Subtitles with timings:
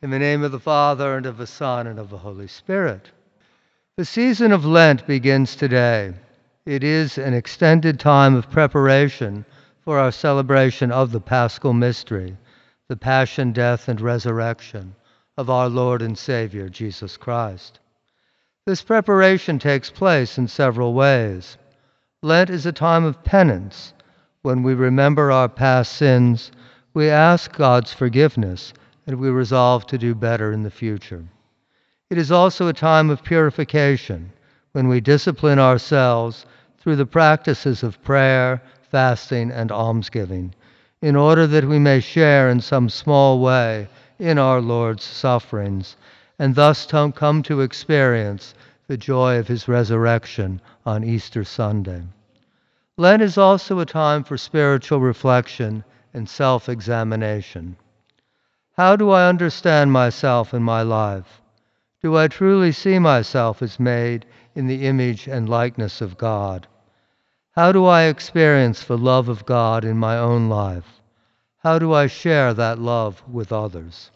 [0.00, 3.10] In the name of the Father, and of the Son, and of the Holy Spirit.
[3.96, 6.14] The season of Lent begins today.
[6.64, 9.44] It is an extended time of preparation
[9.80, 12.36] for our celebration of the Paschal Mystery,
[12.88, 14.94] the Passion, Death, and Resurrection
[15.36, 17.80] of our Lord and Savior, Jesus Christ.
[18.66, 21.58] This preparation takes place in several ways.
[22.22, 23.94] Lent is a time of penance.
[24.42, 26.52] When we remember our past sins,
[26.94, 28.72] we ask God's forgiveness
[29.16, 31.24] we resolve to do better in the future.
[32.10, 34.32] It is also a time of purification
[34.72, 36.46] when we discipline ourselves
[36.78, 40.54] through the practices of prayer, fasting, and almsgiving
[41.00, 45.96] in order that we may share in some small way in our Lord's sufferings
[46.38, 48.54] and thus come to experience
[48.86, 52.02] the joy of his resurrection on Easter Sunday.
[52.96, 55.84] Lent is also a time for spiritual reflection
[56.14, 57.76] and self examination.
[58.78, 61.42] How do I understand myself and my life?
[62.00, 66.68] Do I truly see myself as made in the image and likeness of God?
[67.56, 71.00] How do I experience the love of God in my own life?
[71.64, 74.12] How do I share that love with others?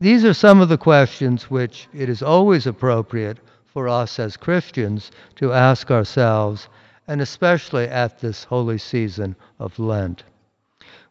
[0.00, 5.12] These are some of the questions which it is always appropriate for us as Christians
[5.36, 6.68] to ask ourselves,
[7.06, 10.24] and especially at this holy season of Lent.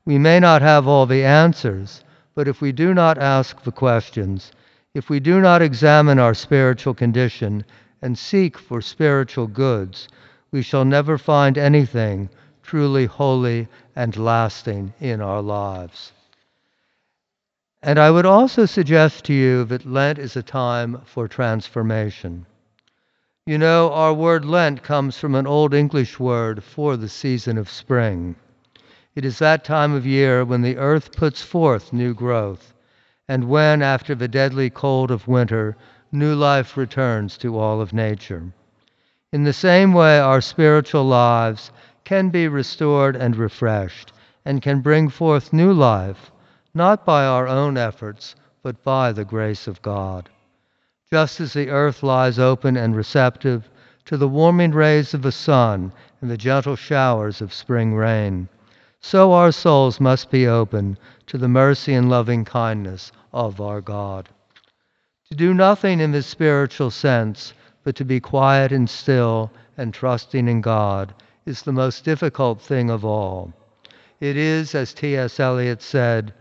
[0.03, 2.03] We may not have all the answers,
[2.35, 4.51] but if we do not ask the questions,
[4.93, 7.65] if we do not examine our spiritual condition
[8.01, 10.07] and seek for spiritual goods,
[10.51, 12.29] we shall never find anything
[12.61, 16.11] truly holy and lasting in our lives.
[17.81, 22.45] And I would also suggest to you that Lent is a time for transformation.
[23.45, 27.69] You know, our word Lent comes from an Old English word for the season of
[27.69, 28.35] spring.
[29.15, 32.73] It is that time of year when the earth puts forth new growth,
[33.27, 35.77] and when, after the deadly cold of winter,
[36.11, 38.51] new life returns to all of nature.
[39.31, 41.71] In the same way, our spiritual lives
[42.03, 44.11] can be restored and refreshed,
[44.43, 46.31] and can bring forth new life,
[46.73, 50.29] not by our own efforts, but by the grace of God
[51.11, 53.69] just as the earth lies open and receptive
[54.03, 58.49] to the warming rays of the sun and the gentle showers of spring rain,
[59.07, 64.27] so our souls must be open to the mercy and loving kindness of our God.
[65.29, 70.47] To do nothing in the spiritual sense, but to be quiet and still and trusting
[70.47, 71.13] in God,
[71.45, 73.53] is the most difficult thing of all.
[74.19, 75.39] It is, as T.S.
[75.39, 76.33] Eliot said,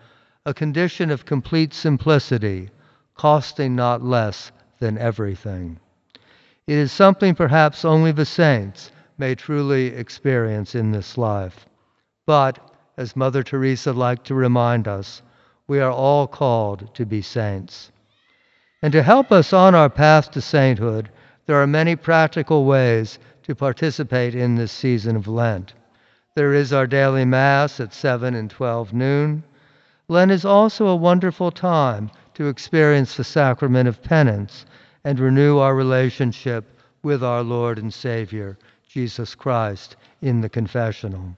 [0.47, 2.71] a condition of complete simplicity,
[3.15, 5.79] costing not less than everything.
[6.67, 11.67] It is something perhaps only the saints may truly experience in this life.
[12.27, 12.59] But,
[12.97, 15.21] as Mother Teresa liked to remind us,
[15.67, 17.93] we are all called to be saints.
[18.81, 21.11] And to help us on our path to sainthood,
[21.45, 25.75] there are many practical ways to participate in this season of Lent.
[26.35, 29.45] There is our daily Mass at 7 and 12 noon.
[30.09, 34.65] Lent is also a wonderful time to experience the sacrament of penance
[35.05, 38.59] and renew our relationship with our Lord and Savior,
[38.89, 41.37] Jesus Christ, in the confessional.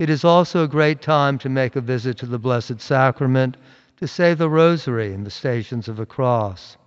[0.00, 3.58] It is also a great time to make a visit to the Blessed Sacrament,
[3.98, 6.78] to say the Rosary in the Stations of the Cross.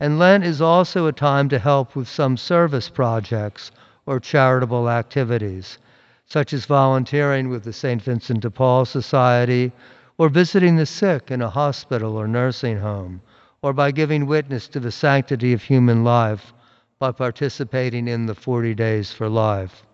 [0.00, 3.70] And Lent is also a time to help with some service projects
[4.06, 5.76] or charitable activities,
[6.24, 8.00] such as volunteering with the St.
[8.00, 9.70] Vincent de Paul Society
[10.16, 13.20] or visiting the sick in a hospital or nursing home,
[13.60, 16.54] or by giving witness to the sanctity of human life
[16.98, 19.84] by participating in the 40 Days for Life.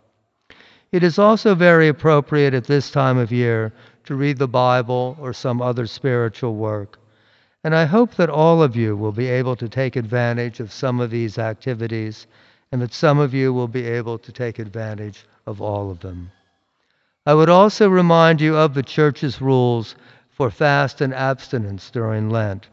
[0.94, 3.72] It is also very appropriate at this time of year
[4.04, 7.00] to read the Bible or some other spiritual work.
[7.64, 11.00] And I hope that all of you will be able to take advantage of some
[11.00, 12.28] of these activities
[12.70, 16.30] and that some of you will be able to take advantage of all of them.
[17.26, 19.96] I would also remind you of the Church's rules
[20.30, 22.68] for fast and abstinence during Lent.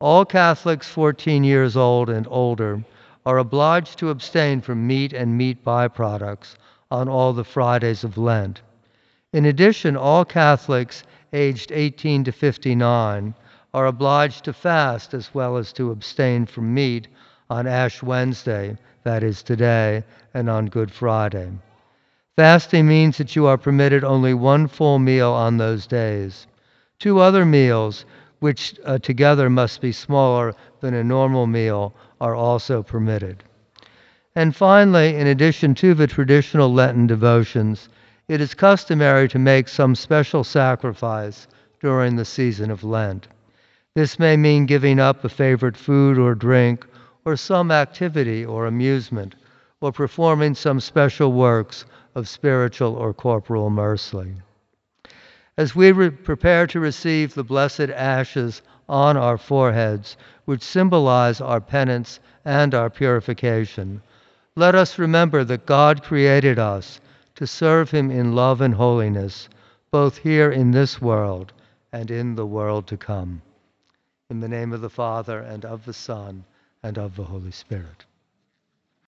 [0.00, 2.82] All Catholics 14 years old and older
[3.26, 6.56] are obliged to abstain from meat and meat byproducts
[6.94, 8.62] on all the Fridays of Lent.
[9.32, 11.02] In addition, all Catholics
[11.32, 13.34] aged 18 to 59
[13.74, 17.08] are obliged to fast as well as to abstain from meat
[17.50, 20.04] on Ash Wednesday, that is today,
[20.34, 21.50] and on Good Friday.
[22.36, 26.46] Fasting means that you are permitted only one full meal on those days.
[27.00, 28.04] Two other meals,
[28.38, 33.42] which uh, together must be smaller than a normal meal, are also permitted.
[34.36, 37.88] And finally, in addition to the traditional Lenten devotions,
[38.26, 41.46] it is customary to make some special sacrifice
[41.80, 43.28] during the season of Lent.
[43.94, 46.84] This may mean giving up a favorite food or drink,
[47.24, 49.36] or some activity or amusement,
[49.80, 51.84] or performing some special works
[52.16, 54.34] of spiritual or corporal mercy.
[55.56, 61.60] As we re- prepare to receive the blessed ashes on our foreheads, which symbolize our
[61.60, 64.02] penance and our purification,
[64.56, 67.00] let us remember that God created us
[67.34, 69.48] to serve Him in love and holiness,
[69.90, 71.52] both here in this world
[71.92, 73.42] and in the world to come.
[74.30, 76.44] In the name of the Father, and of the Son,
[76.82, 78.04] and of the Holy Spirit.